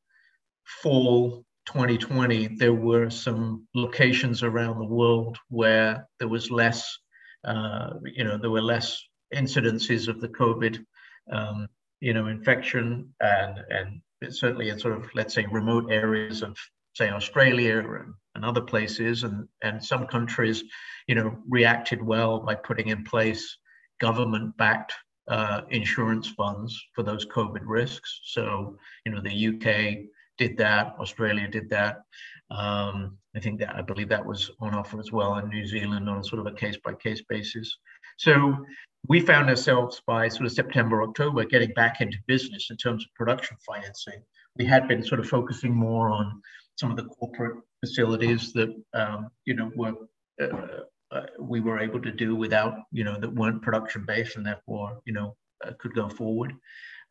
fall 0.83 1.45
2020, 1.67 2.57
there 2.57 2.75
were 2.75 3.11
some 3.11 3.67
locations 3.75 4.43
around 4.43 4.79
the 4.79 4.87
world 4.87 5.37
where 5.49 6.09
there 6.19 6.29
was 6.29 6.51
less, 6.51 6.97
uh, 7.45 7.95
you 8.05 8.25
know, 8.25 8.39
there 8.39 8.51
were 8.51 8.63
less 8.63 9.03
incidences 9.35 10.09
of 10.09 10.21
the 10.21 10.29
COVID, 10.29 10.85
um, 11.33 11.67
you 12.01 12.15
know, 12.15 12.29
infection, 12.29 13.13
and 13.21 13.61
and 13.71 14.35
certainly 14.35 14.69
in 14.69 14.79
sort 14.79 14.97
of 14.97 15.11
let's 15.15 15.35
say 15.35 15.47
remote 15.51 15.91
areas 15.91 16.43
of 16.43 16.57
say 16.95 17.11
Australia 17.11 17.79
and, 17.79 18.15
and 18.37 18.45
other 18.45 18.61
places, 18.61 19.25
and 19.25 19.49
and 19.63 19.83
some 19.83 20.07
countries, 20.07 20.63
you 21.09 21.17
know, 21.17 21.37
reacted 21.49 22.01
well 22.01 22.41
by 22.41 22.55
putting 22.55 22.89
in 22.89 23.03
place 23.03 23.59
government-backed 23.99 24.93
uh, 25.29 25.63
insurance 25.71 26.29
funds 26.29 26.81
for 26.95 27.03
those 27.03 27.27
COVID 27.27 27.63
risks. 27.65 28.21
So, 28.25 28.77
you 29.05 29.13
know, 29.13 29.21
the 29.21 29.49
UK 29.49 30.07
did 30.39 30.57
that, 30.59 30.95
Australia 31.01 31.49
did 31.49 31.69
that. 31.71 32.03
Um, 32.51 33.19
I 33.35 33.41
think 33.41 33.59
that 33.61 33.75
I 33.75 33.83
believe 33.83 34.09
that 34.11 34.25
was 34.25 34.51
on 34.61 34.75
offer 34.75 35.01
as 35.01 35.11
well 35.11 35.37
in 35.39 35.49
New 35.49 35.67
Zealand 35.67 36.09
on 36.09 36.23
sort 36.23 36.41
of 36.41 36.47
a 36.47 36.57
case 36.57 36.77
by 36.85 36.95
case 36.95 37.23
basis. 37.29 37.77
So 38.19 38.57
we 39.09 39.21
found 39.21 39.49
ourselves 39.49 40.01
by 40.07 40.29
sort 40.29 40.47
of 40.47 40.53
September, 40.53 41.03
October 41.03 41.45
getting 41.45 41.73
back 41.75 42.01
into 42.01 42.19
business 42.27 42.69
in 42.71 42.77
terms 42.77 43.05
of 43.05 43.15
production 43.15 43.57
financing. 43.67 44.23
We 44.57 44.65
had 44.65 44.89
been 44.89 45.03
sort 45.03 45.21
of 45.21 45.29
focusing 45.29 45.75
more 45.75 46.11
on 46.11 46.41
some 46.77 46.91
of 46.91 46.97
the 46.97 47.05
corporate 47.05 47.63
facilities 47.85 48.53
that 48.53 48.75
um, 48.95 49.29
you 49.45 49.55
know 49.55 49.71
were 49.75 49.95
uh, 50.41 50.81
we 51.49 51.61
were 51.61 51.79
able 51.81 52.01
to 52.03 52.13
do 52.13 52.35
without, 52.35 52.75
you 52.93 53.05
know, 53.05 53.19
that 53.19 53.33
weren't 53.33 53.63
production 53.63 54.05
based 54.07 54.37
and 54.37 54.47
therefore, 54.47 55.01
you 55.05 55.13
know, 55.13 55.37
uh, 55.65 55.73
could 55.79 55.95
go 55.95 56.09
forward. 56.09 56.53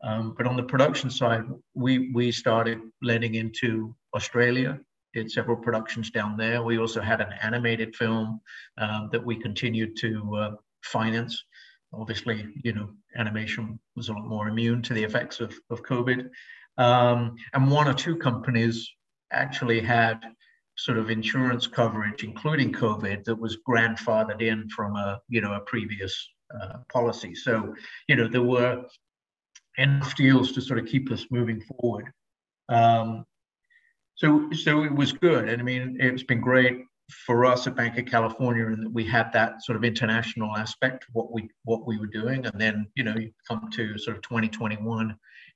Um, 0.03 0.35
but 0.37 0.47
on 0.47 0.55
the 0.55 0.63
production 0.63 1.09
side, 1.09 1.43
we 1.73 2.11
we 2.11 2.31
started 2.31 2.79
lending 3.01 3.35
into 3.35 3.95
Australia, 4.13 4.79
did 5.13 5.31
several 5.31 5.57
productions 5.57 6.11
down 6.11 6.37
there. 6.37 6.61
We 6.61 6.77
also 6.77 7.01
had 7.01 7.21
an 7.21 7.33
animated 7.41 7.95
film 7.95 8.41
um, 8.77 9.09
that 9.11 9.25
we 9.25 9.35
continued 9.35 9.95
to 9.97 10.35
uh, 10.35 10.51
finance. 10.83 11.43
Obviously, 11.93 12.45
you 12.63 12.73
know, 12.73 12.89
animation 13.15 13.79
was 13.95 14.09
a 14.09 14.13
lot 14.13 14.27
more 14.27 14.49
immune 14.49 14.81
to 14.83 14.93
the 14.93 15.03
effects 15.03 15.39
of, 15.39 15.57
of 15.69 15.81
COVID. 15.83 16.29
Um, 16.77 17.35
and 17.53 17.71
one 17.71 17.87
or 17.87 17.93
two 17.93 18.17
companies 18.17 18.91
actually 19.31 19.79
had 19.79 20.19
sort 20.77 20.98
of 20.98 21.10
insurance 21.10 21.67
coverage, 21.67 22.24
including 22.24 22.72
COVID, 22.72 23.24
that 23.24 23.36
was 23.36 23.58
grandfathered 23.67 24.41
in 24.41 24.67
from 24.70 24.96
a 24.96 25.22
you 25.29 25.41
know 25.41 25.53
a 25.53 25.62
previous 25.62 26.27
uh, 26.60 26.77
policy. 26.91 27.36
So 27.36 27.75
you 28.08 28.15
know 28.15 28.27
there 28.27 28.41
were 28.41 28.86
enough 29.77 30.15
deals 30.15 30.51
to 30.53 30.62
sort 30.62 30.79
of 30.79 30.86
keep 30.86 31.12
us 31.12 31.25
moving 31.32 31.62
forward. 31.62 32.12
Um, 32.70 33.25
so 34.15 34.50
so 34.51 34.84
it 34.84 34.94
was 34.94 35.12
good, 35.12 35.50
and 35.50 35.62
I 35.62 35.63
mean 35.63 35.98
it's 36.00 36.24
been 36.24 36.41
great 36.41 36.86
for 37.25 37.46
us 37.46 37.67
at 37.67 37.75
Bank 37.75 37.98
of 38.00 38.05
California 38.05 38.65
and 38.65 38.84
that 38.84 38.91
we 38.91 39.05
had 39.05 39.32
that 39.32 39.63
sort 39.63 39.75
of 39.75 39.84
international 39.84 40.55
aspect 40.58 41.05
of 41.08 41.13
what 41.13 41.32
we 41.32 41.50
what 41.63 41.86
we 41.86 41.98
were 41.98 42.08
doing, 42.08 42.46
and 42.46 42.60
then 42.60 42.88
you 42.96 43.03
know 43.03 43.15
you 43.15 43.32
come 43.48 43.70
to 43.74 43.98
sort 43.98 44.17
of 44.17 44.24
2021 44.24 45.15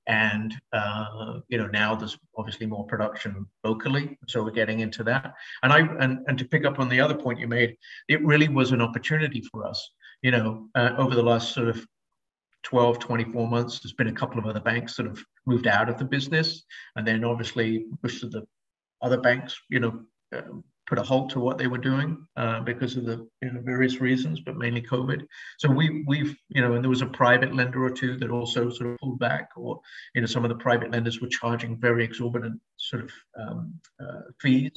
and 0.10 0.56
uh, 0.74 1.40
you 1.48 1.58
know 1.58 1.68
now 1.68 1.96
there's 1.96 2.18
obviously 2.36 2.66
more 2.66 2.86
production 2.86 3.46
locally 3.64 4.18
so 4.28 4.44
we're 4.44 4.52
getting 4.52 4.80
into 4.82 5.04
that. 5.04 5.34
And 5.64 5.72
i 5.72 5.80
and, 5.80 6.20
and 6.28 6.38
to 6.38 6.46
pick 6.46 6.66
up 6.66 6.80
on 6.80 6.90
the 6.90 7.00
other 7.00 7.16
point 7.16 7.40
you 7.40 7.48
made 7.48 7.78
it 8.10 8.26
really 8.26 8.50
was 8.50 8.72
an 8.72 8.82
opportunity 8.82 9.42
for 9.52 9.66
us. 9.66 9.92
You 10.22 10.32
know 10.32 10.68
uh, 10.76 10.92
over 10.98 11.16
the 11.16 11.24
last 11.24 11.54
sort 11.54 11.70
of 11.70 11.86
12 12.64 13.00
24 13.00 13.48
months 13.48 13.80
there's 13.80 13.94
been 13.94 14.08
a 14.08 14.20
couple 14.22 14.40
of 14.40 14.46
other 14.46 14.60
banks 14.60 14.98
that 14.98 15.06
have 15.06 15.24
moved 15.46 15.68
out 15.68 15.88
of 15.88 15.98
the 15.98 16.04
business 16.04 16.64
and 16.98 17.08
then 17.08 17.24
obviously 17.24 17.86
most 18.04 18.22
of 18.24 18.32
the 18.32 18.46
other 19.02 19.22
banks 19.22 19.58
you 19.70 19.80
know 19.80 20.02
um, 20.36 20.64
put 20.90 20.98
a 20.98 21.04
halt 21.04 21.30
to 21.30 21.40
what 21.40 21.60
they 21.60 21.68
were 21.68 21.78
doing 21.78 22.26
uh, 22.36 22.60
because 22.62 22.98
of 22.98 23.06
the 23.06 23.28
you 23.44 23.52
know, 23.52 23.62
various 23.62 24.02
reasons, 24.02 24.40
but 24.40 24.58
mainly 24.58 24.82
COVID. 24.82 25.22
So 25.60 25.70
we 25.70 26.04
we've 26.08 26.36
you 26.50 26.62
know, 26.62 26.74
and 26.74 26.84
there 26.84 26.90
was 26.90 27.04
a 27.04 27.06
private 27.06 27.56
lender 27.56 27.86
or 27.86 27.92
two 27.92 28.18
that 28.18 28.32
also 28.32 28.72
sort 28.72 28.90
of 28.90 28.98
pulled 28.98 29.20
back, 29.20 29.50
or 29.56 29.80
you 30.16 30.22
know, 30.22 30.28
some 30.28 30.44
of 30.44 30.50
the 30.50 30.56
private 30.56 30.92
lenders 30.92 31.22
were 31.22 31.28
charging 31.28 31.78
very 31.78 32.04
exorbitant 32.04 32.60
sort 32.78 33.04
of 33.04 33.12
um, 33.40 33.74
uh, 34.02 34.22
fees. 34.42 34.72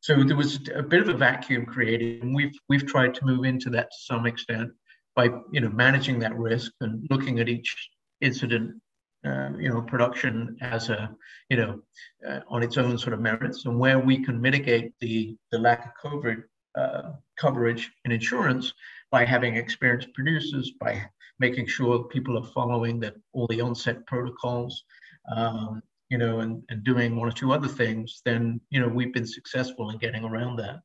So 0.00 0.22
there 0.22 0.36
was 0.36 0.60
a 0.74 0.82
bit 0.82 1.00
of 1.00 1.08
a 1.08 1.14
vacuum 1.14 1.64
created, 1.64 2.22
and 2.22 2.34
we've 2.34 2.54
we've 2.68 2.86
tried 2.86 3.14
to 3.14 3.24
move 3.24 3.44
into 3.46 3.70
that 3.70 3.90
to 3.90 3.96
some 4.00 4.26
extent 4.26 4.70
by 5.16 5.30
you 5.50 5.60
know 5.62 5.70
managing 5.70 6.18
that 6.18 6.36
risk 6.36 6.72
and 6.82 7.06
looking 7.10 7.40
at 7.40 7.48
each 7.48 7.74
incident 8.20 8.80
uh, 9.24 9.50
you 9.58 9.68
know, 9.68 9.80
production 9.82 10.56
as 10.60 10.90
a, 10.90 11.10
you 11.48 11.56
know, 11.56 11.80
uh, 12.28 12.40
on 12.48 12.62
its 12.62 12.76
own 12.76 12.98
sort 12.98 13.14
of 13.14 13.20
merits, 13.20 13.64
and 13.64 13.78
where 13.78 13.98
we 13.98 14.24
can 14.24 14.40
mitigate 14.40 14.92
the 15.00 15.36
the 15.50 15.58
lack 15.58 15.86
of 15.86 16.10
COVID 16.10 16.42
uh, 16.76 17.12
coverage 17.38 17.90
in 18.04 18.12
insurance 18.12 18.72
by 19.10 19.24
having 19.24 19.56
experienced 19.56 20.12
producers, 20.14 20.72
by 20.80 21.02
making 21.38 21.66
sure 21.66 22.04
people 22.04 22.38
are 22.38 22.50
following 22.52 23.00
that 23.00 23.14
all 23.32 23.46
the 23.48 23.60
onset 23.60 24.06
protocols, 24.06 24.84
um, 25.34 25.82
you 26.10 26.18
know, 26.18 26.40
and, 26.40 26.62
and 26.68 26.84
doing 26.84 27.16
one 27.16 27.28
or 27.28 27.32
two 27.32 27.52
other 27.52 27.68
things, 27.68 28.20
then 28.24 28.60
you 28.70 28.80
know 28.80 28.88
we've 28.88 29.14
been 29.14 29.26
successful 29.26 29.90
in 29.90 29.98
getting 29.98 30.24
around 30.24 30.56
that. 30.56 30.80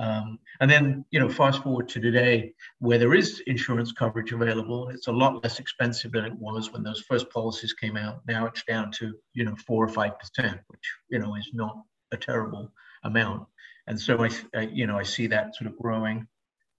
Um, 0.00 0.38
and 0.60 0.70
then, 0.70 1.04
you 1.10 1.20
know, 1.20 1.28
fast 1.28 1.62
forward 1.62 1.86
to 1.90 2.00
today, 2.00 2.54
where 2.78 2.96
there 2.98 3.12
is 3.12 3.42
insurance 3.46 3.92
coverage 3.92 4.32
available, 4.32 4.88
it's 4.88 5.08
a 5.08 5.12
lot 5.12 5.42
less 5.42 5.58
expensive 5.58 6.12
than 6.12 6.24
it 6.24 6.32
was 6.32 6.72
when 6.72 6.82
those 6.82 7.02
first 7.02 7.28
policies 7.28 7.74
came 7.74 7.98
out. 7.98 8.22
Now 8.26 8.46
it's 8.46 8.64
down 8.64 8.90
to, 8.92 9.12
you 9.34 9.44
know, 9.44 9.54
four 9.66 9.84
or 9.84 9.88
five 9.88 10.18
percent, 10.18 10.58
which 10.68 10.86
you 11.10 11.18
know 11.18 11.34
is 11.36 11.50
not 11.52 11.82
a 12.12 12.16
terrible 12.16 12.72
amount. 13.04 13.46
And 13.88 14.00
so 14.00 14.24
I, 14.24 14.30
I 14.54 14.62
you 14.72 14.86
know, 14.86 14.98
I 14.98 15.02
see 15.02 15.26
that 15.26 15.54
sort 15.54 15.70
of 15.70 15.78
growing, 15.78 16.26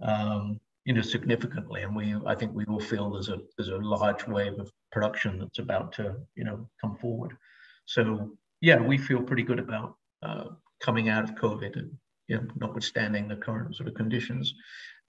um, 0.02 0.60
you 0.86 0.94
know, 0.94 1.02
significantly. 1.04 1.84
And 1.84 1.96
we, 1.96 2.16
I 2.26 2.34
think 2.34 2.56
we 2.56 2.66
all 2.66 2.80
feel 2.80 3.12
there's 3.12 3.30
a 3.30 3.38
there's 3.56 3.70
a 3.70 3.78
large 3.78 4.26
wave 4.28 4.58
of 4.60 4.72
production 4.92 5.38
that's 5.38 5.60
about 5.60 5.94
to, 5.94 6.16
you 6.34 6.44
know, 6.44 6.68
come 6.82 6.96
forward. 6.96 7.38
So 7.86 8.32
yeah, 8.62 8.80
we 8.82 8.98
feel 8.98 9.22
pretty 9.22 9.44
good 9.44 9.60
about 9.60 9.96
uh, 10.24 10.46
coming 10.80 11.10
out 11.10 11.24
of 11.24 11.36
COVID 11.36 11.76
and 11.78 11.92
you 12.32 12.38
know, 12.38 12.48
notwithstanding 12.60 13.28
the 13.28 13.36
current 13.36 13.76
sort 13.76 13.90
of 13.90 13.96
conditions, 13.96 14.54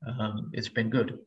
um, 0.08 0.50
it's 0.52 0.68
been 0.68 0.90
good. 0.90 1.18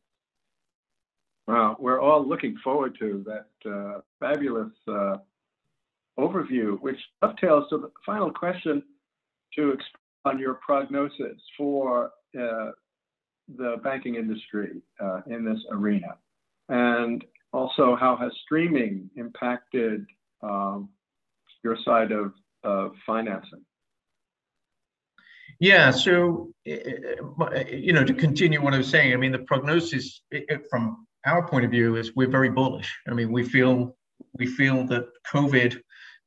Well, 1.46 1.76
we're 1.78 2.00
all 2.00 2.26
looking 2.26 2.56
forward 2.62 2.96
to 2.98 3.24
that 3.26 3.70
uh, 3.70 4.00
fabulous 4.20 4.72
uh, 4.88 5.16
overview, 6.18 6.78
which 6.80 6.98
dovetails 7.22 7.64
to 7.70 7.78
the 7.78 7.90
final 8.04 8.30
question 8.30 8.82
to 9.54 9.78
on 10.26 10.38
your 10.38 10.54
prognosis 10.54 11.40
for 11.56 12.10
uh, 12.38 12.72
the 13.56 13.76
banking 13.82 14.16
industry 14.16 14.82
uh, 15.00 15.20
in 15.28 15.44
this 15.44 15.60
arena, 15.70 16.18
and 16.68 17.24
also 17.52 17.96
how 17.96 18.16
has 18.16 18.32
streaming 18.44 19.08
impacted 19.16 20.04
um, 20.42 20.90
your 21.62 21.76
side 21.84 22.12
of, 22.12 22.32
of 22.64 22.90
financing? 23.06 23.64
Yeah, 25.58 25.90
so 25.90 26.52
eh, 26.66 26.78
eh, 26.86 27.54
eh, 27.54 27.64
you 27.70 27.92
know, 27.92 28.04
to 28.04 28.12
continue 28.14 28.62
what 28.62 28.74
I 28.74 28.78
was 28.78 28.88
saying, 28.90 29.12
I 29.12 29.16
mean, 29.16 29.32
the 29.32 29.38
prognosis 29.40 30.20
from 30.68 31.06
our 31.24 31.48
point 31.48 31.64
of 31.64 31.70
view 31.70 31.96
is 31.96 32.14
we're 32.14 32.28
very 32.28 32.50
bullish. 32.50 32.94
I 33.08 33.14
mean, 33.14 33.32
we 33.32 33.42
feel 33.42 33.96
we 34.38 34.46
feel 34.46 34.86
that 34.86 35.06
COVID, 35.32 35.78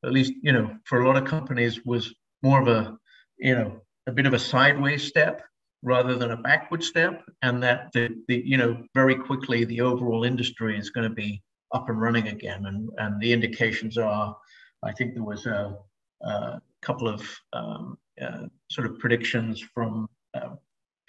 at 0.03 0.11
least 0.11 0.33
you 0.41 0.51
know, 0.51 0.75
for 0.85 1.01
a 1.01 1.07
lot 1.07 1.17
of 1.17 1.25
companies, 1.25 1.85
was 1.85 2.13
more 2.41 2.61
of 2.61 2.67
a 2.67 2.97
you 3.37 3.55
know 3.55 3.81
a 4.07 4.11
bit 4.11 4.25
of 4.25 4.33
a 4.33 4.39
sideways 4.39 5.03
step 5.07 5.43
rather 5.83 6.15
than 6.15 6.31
a 6.31 6.37
backward 6.37 6.83
step, 6.83 7.23
and 7.43 7.61
that 7.63 7.89
the, 7.93 8.09
the 8.27 8.41
you 8.43 8.57
know 8.57 8.83
very 8.95 9.15
quickly 9.15 9.63
the 9.63 9.81
overall 9.81 10.23
industry 10.23 10.77
is 10.77 10.89
going 10.89 11.07
to 11.07 11.15
be 11.15 11.41
up 11.71 11.87
and 11.87 12.01
running 12.01 12.27
again, 12.29 12.65
and 12.65 12.89
and 12.97 13.21
the 13.21 13.31
indications 13.31 13.97
are, 13.97 14.35
I 14.83 14.91
think 14.93 15.13
there 15.13 15.23
was 15.23 15.45
a, 15.45 15.77
a 16.23 16.61
couple 16.81 17.07
of 17.07 17.21
um, 17.53 17.97
uh, 18.21 18.45
sort 18.69 18.87
of 18.87 18.99
predictions 18.99 19.61
from. 19.73 20.07
Uh, 20.33 20.55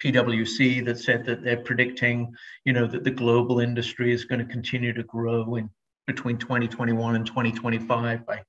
PwC 0.03 0.83
that 0.83 0.97
said 0.97 1.23
that 1.25 1.43
they're 1.43 1.61
predicting, 1.61 2.33
you 2.65 2.73
know, 2.73 2.87
that 2.87 3.03
the 3.03 3.11
global 3.11 3.59
industry 3.59 4.11
is 4.11 4.25
going 4.25 4.39
to 4.39 4.51
continue 4.51 4.93
to 4.93 5.03
grow 5.03 5.53
in 5.57 5.69
between 6.07 6.37
2021 6.37 7.15
and 7.15 7.25
2025 7.25 8.25
by 8.25 8.41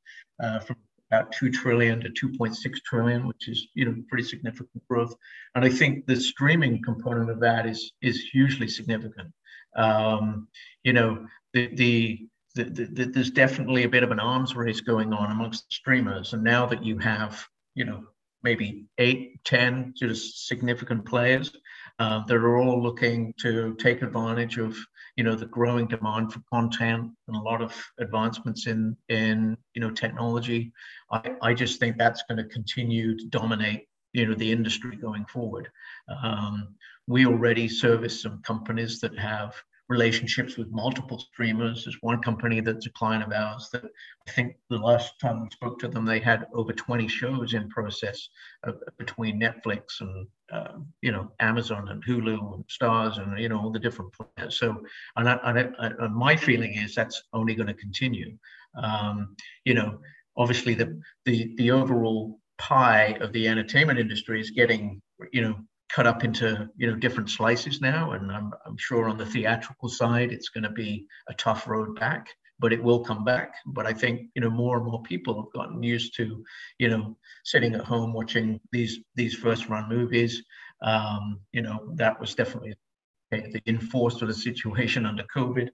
uh, 0.42 0.60
from 0.60 0.76
about 1.10 1.30
2 1.32 1.50
trillion 1.50 2.00
to 2.00 2.08
2.6 2.08 2.56
trillion, 2.86 3.26
which 3.26 3.48
is 3.48 3.68
you 3.74 3.84
know 3.84 3.94
pretty 4.08 4.24
significant 4.24 4.82
growth. 4.88 5.14
And 5.54 5.64
I 5.64 5.68
think 5.68 6.06
the 6.06 6.16
streaming 6.16 6.82
component 6.82 7.30
of 7.30 7.40
that 7.40 7.66
is 7.66 7.92
is 8.00 8.24
hugely 8.32 8.68
significant. 8.68 9.30
Um, 9.76 10.48
you 10.84 10.92
know, 10.92 11.26
the, 11.52 11.74
the 11.74 12.26
the, 12.54 12.64
the, 12.64 13.04
there's 13.06 13.30
definitely 13.30 13.85
a 13.85 13.88
bit 13.88 14.02
of 14.02 14.11
an 14.11 14.21
arms 14.21 14.54
race 14.54 14.80
going 14.80 15.12
on 15.12 15.30
amongst 15.30 15.73
streamers. 15.73 16.32
And 16.32 16.42
now 16.42 16.66
that 16.66 16.85
you 16.85 16.99
have, 16.99 17.44
you 17.75 17.85
know, 17.85 18.04
maybe 18.42 18.87
eight, 18.99 19.44
ten 19.44 19.92
sort 19.97 20.11
of 20.11 20.18
significant 20.18 21.06
players 21.06 21.52
uh, 21.99 22.25
that 22.26 22.37
are 22.37 22.56
all 22.56 22.82
looking 22.82 23.35
to 23.38 23.75
take 23.76 24.02
advantage 24.02 24.59
of 24.59 24.76
you 25.16 25.25
know 25.25 25.35
the 25.35 25.47
growing 25.47 25.87
demand 25.87 26.32
for 26.32 26.40
content 26.50 27.11
and 27.28 27.37
a 27.37 27.40
lot 27.40 27.61
of 27.61 27.75
advancements 27.99 28.66
in 28.66 28.97
in 29.09 29.56
you 29.75 29.80
know 29.80 29.90
technology. 29.90 30.73
I, 31.11 31.32
I 31.42 31.54
just 31.54 31.78
think 31.78 31.97
that's 31.97 32.23
going 32.28 32.38
to 32.38 32.52
continue 32.52 33.16
to 33.16 33.26
dominate 33.26 33.88
you 34.12 34.26
know 34.26 34.35
the 34.35 34.50
industry 34.50 34.97
going 34.97 35.26
forward. 35.26 35.68
Um, 36.23 36.75
we 37.06 37.26
already 37.26 37.68
service 37.68 38.23
some 38.23 38.42
companies 38.42 39.00
that 39.00 39.18
have 39.18 39.54
relationships 39.92 40.56
with 40.56 40.70
multiple 40.70 41.18
streamers. 41.18 41.84
There's 41.84 41.99
one 42.00 42.20
company 42.22 42.61
that's 42.61 42.87
a 42.87 42.90
client 42.90 43.22
of 43.22 43.32
ours 43.32 43.68
that 43.72 43.84
I 44.26 44.30
think 44.30 44.56
the 44.70 44.78
last 44.78 45.20
time 45.20 45.42
we 45.42 45.50
spoke 45.50 45.78
to 45.80 45.88
them, 45.88 46.06
they 46.06 46.18
had 46.18 46.46
over 46.54 46.72
20 46.72 47.06
shows 47.08 47.52
in 47.52 47.68
process 47.68 48.28
uh, 48.66 48.72
between 48.99 49.38
Netflix 49.38 50.00
and 50.00 50.26
uh, 50.50 50.78
you 51.02 51.12
know 51.12 51.30
Amazon 51.40 51.88
and 51.88 52.04
Hulu 52.04 52.54
and 52.54 52.64
Starz 52.68 53.18
and 53.22 53.38
you 53.38 53.49
know 53.49 53.61
all 53.61 53.70
the 53.70 53.78
different 53.87 54.12
players. 54.12 54.58
So, 54.58 54.82
and, 55.16 55.28
I, 55.28 55.38
and, 55.44 55.75
I, 55.78 55.87
and 56.04 56.14
my 56.14 56.34
feeling 56.37 56.75
is 56.75 56.94
that's 56.94 57.22
only 57.32 57.54
going 57.54 57.68
to 57.68 57.75
continue. 57.75 58.37
Um, 58.82 59.37
you 59.64 59.75
know, 59.75 59.99
obviously 60.37 60.75
the 60.75 61.00
the 61.26 61.54
the 61.56 61.70
overall 61.70 62.40
pie 62.58 63.16
of 63.20 63.32
the 63.32 63.46
entertainment 63.49 63.99
industry 63.99 64.40
is 64.40 64.50
getting 64.50 65.02
you 65.32 65.42
know 65.42 65.56
cut 65.94 66.06
up 66.06 66.25
into 66.25 66.68
you 66.76 66.87
know 66.87 66.96
different 66.96 67.28
slices 67.28 67.80
now 67.80 68.12
and 68.12 68.32
I'm, 68.32 68.52
I'm 68.66 68.76
sure 68.78 69.08
on 69.08 69.18
the 69.18 69.26
theatrical 69.26 69.88
side 69.88 70.32
it's 70.32 70.49
going 70.49 70.64
to 70.64 70.70
be 70.70 71.06
a 71.28 71.34
tough 71.34 71.68
road 71.68 71.99
back 71.99 72.28
but 72.62 72.72
it 72.72 72.82
will 72.82 73.00
come 73.00 73.25
back. 73.25 73.54
But 73.66 73.87
i 73.87 73.92
think 73.92 74.30
you 74.34 74.40
know 74.40 74.49
more 74.49 74.76
and 74.78 74.87
more 74.87 75.02
people 75.02 75.34
have 75.34 75.52
gotten 75.52 75.82
used 75.82 76.14
to 76.16 76.44
you 76.78 76.88
know 76.88 77.16
sitting 77.44 77.75
at 77.75 77.84
home 77.84 78.14
watching 78.14 78.61
these 78.70 79.00
these 79.16 79.34
first 79.34 79.68
run 79.68 79.88
movies. 79.88 80.42
Um, 80.80 81.40
you 81.52 81.62
know 81.62 81.92
that 81.96 82.18
was 82.18 82.34
definitely 82.34 82.75
the 83.30 83.61
enforced 83.66 84.18
sort 84.18 84.30
of 84.30 84.37
situation 84.37 85.04
under 85.11 85.25
covid. 85.37 85.68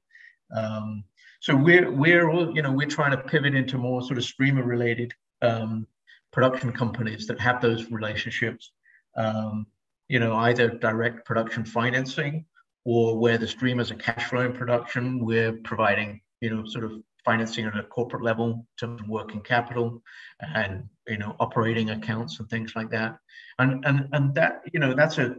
Um, 0.56 1.04
so 1.40 1.54
we're 1.54 1.90
we're 1.90 2.30
all 2.30 2.54
you 2.56 2.62
know 2.62 2.72
we're 2.72 2.96
trying 2.98 3.12
to 3.12 3.22
pivot 3.32 3.54
into 3.54 3.78
more 3.78 4.02
sort 4.02 4.18
of 4.18 4.24
streamer 4.24 4.64
related 4.64 5.12
um, 5.42 5.86
production 6.32 6.72
companies 6.72 7.26
that 7.26 7.38
have 7.38 7.60
those 7.60 7.90
relationships. 7.90 8.72
Um, 9.16 9.66
you 10.08 10.18
know, 10.18 10.34
either 10.36 10.68
direct 10.68 11.24
production 11.24 11.64
financing 11.64 12.46
or 12.84 13.18
where 13.18 13.38
the 13.38 13.46
stream 13.46 13.80
is 13.80 13.90
a 13.90 13.94
cash 13.94 14.24
flow 14.28 14.40
in 14.46 14.52
production, 14.52 15.24
we're 15.24 15.52
providing, 15.64 16.20
you 16.40 16.50
know, 16.50 16.64
sort 16.66 16.84
of 16.84 16.92
financing 17.24 17.66
at 17.66 17.76
a 17.76 17.82
corporate 17.82 18.22
level 18.22 18.66
to 18.78 18.96
working 19.06 19.42
capital 19.42 20.02
and 20.40 20.84
you 21.06 21.18
know 21.18 21.36
operating 21.40 21.90
accounts 21.90 22.40
and 22.40 22.48
things 22.48 22.72
like 22.74 22.90
that. 22.90 23.18
And 23.58 23.84
and 23.84 24.08
and 24.12 24.34
that 24.34 24.62
you 24.72 24.80
know 24.80 24.94
that's 24.94 25.18
a 25.18 25.34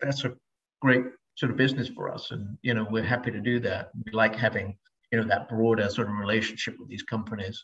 that's 0.00 0.24
a 0.24 0.32
great 0.80 1.04
sort 1.36 1.50
of 1.50 1.58
business 1.58 1.88
for 1.88 2.10
us. 2.10 2.30
And 2.30 2.56
you 2.62 2.72
know 2.72 2.86
we're 2.90 3.02
happy 3.02 3.30
to 3.30 3.40
do 3.40 3.60
that. 3.60 3.90
We 4.04 4.12
like 4.12 4.34
having 4.34 4.78
you 5.12 5.20
know 5.20 5.28
that 5.28 5.48
broader 5.48 5.88
sort 5.90 6.08
of 6.08 6.14
relationship 6.14 6.76
with 6.78 6.88
these 6.88 7.02
companies. 7.02 7.62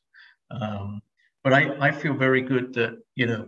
Um, 0.50 1.00
but 1.42 1.54
I, 1.54 1.88
I 1.88 1.90
feel 1.90 2.14
very 2.14 2.42
good 2.42 2.74
that 2.74 2.98
you 3.16 3.26
know 3.26 3.46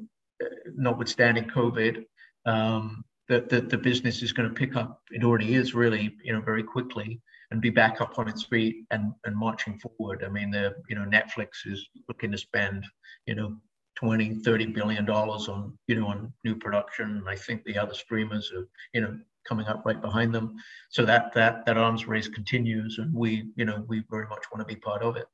notwithstanding 0.75 1.45
covid 1.45 2.05
um, 2.47 3.05
that 3.29 3.49
the, 3.49 3.61
the 3.61 3.79
business 3.79 4.23
is 4.23 4.33
going 4.33 4.49
to 4.49 4.55
pick 4.55 4.77
up. 4.77 5.01
It 5.11 5.25
already 5.25 5.55
is 5.55 5.75
really, 5.75 6.15
you 6.23 6.33
know, 6.33 6.41
very 6.41 6.63
quickly 6.63 7.21
and 7.51 7.61
be 7.61 7.71
back 7.71 8.01
up 8.01 8.19
on 8.19 8.29
its 8.29 8.45
feet 8.45 8.85
and, 8.91 9.13
and 9.25 9.37
marching 9.37 9.79
forward. 9.79 10.25
I 10.25 10.29
mean, 10.29 10.51
the, 10.51 10.75
you 10.89 10.97
know, 10.97 11.05
Netflix 11.05 11.49
is 11.67 11.87
looking 12.09 12.33
to 12.33 12.39
spend, 12.39 12.85
you 13.27 13.35
know, 13.35 13.57
20, 13.97 14.37
30 14.37 14.67
billion 14.67 15.05
dollars 15.05 15.49
on, 15.49 15.77
you 15.87 15.95
know, 15.95 16.07
on 16.07 16.33
new 16.45 16.57
production. 16.57 17.19
And 17.19 17.29
I 17.29 17.37
think 17.37 17.63
the 17.65 17.79
other 17.79 17.95
streamers 17.95 18.51
are, 18.53 18.67
you 18.95 19.03
know, 19.03 19.19
coming 19.47 19.67
up 19.67 19.83
right 19.85 20.01
behind 20.01 20.35
them. 20.35 20.57
So 20.91 21.05
that, 21.05 21.33
that, 21.35 21.67
that 21.67 21.77
arms 21.77 22.07
race 22.07 22.29
continues 22.29 22.99
and 22.99 23.13
we, 23.15 23.51
you 23.57 23.65
know, 23.65 23.85
we 23.87 24.03
very 24.11 24.27
much 24.29 24.45
want 24.53 24.67
to 24.67 24.75
be 24.75 24.81
part 24.81 25.03
of 25.03 25.17
it. 25.17 25.27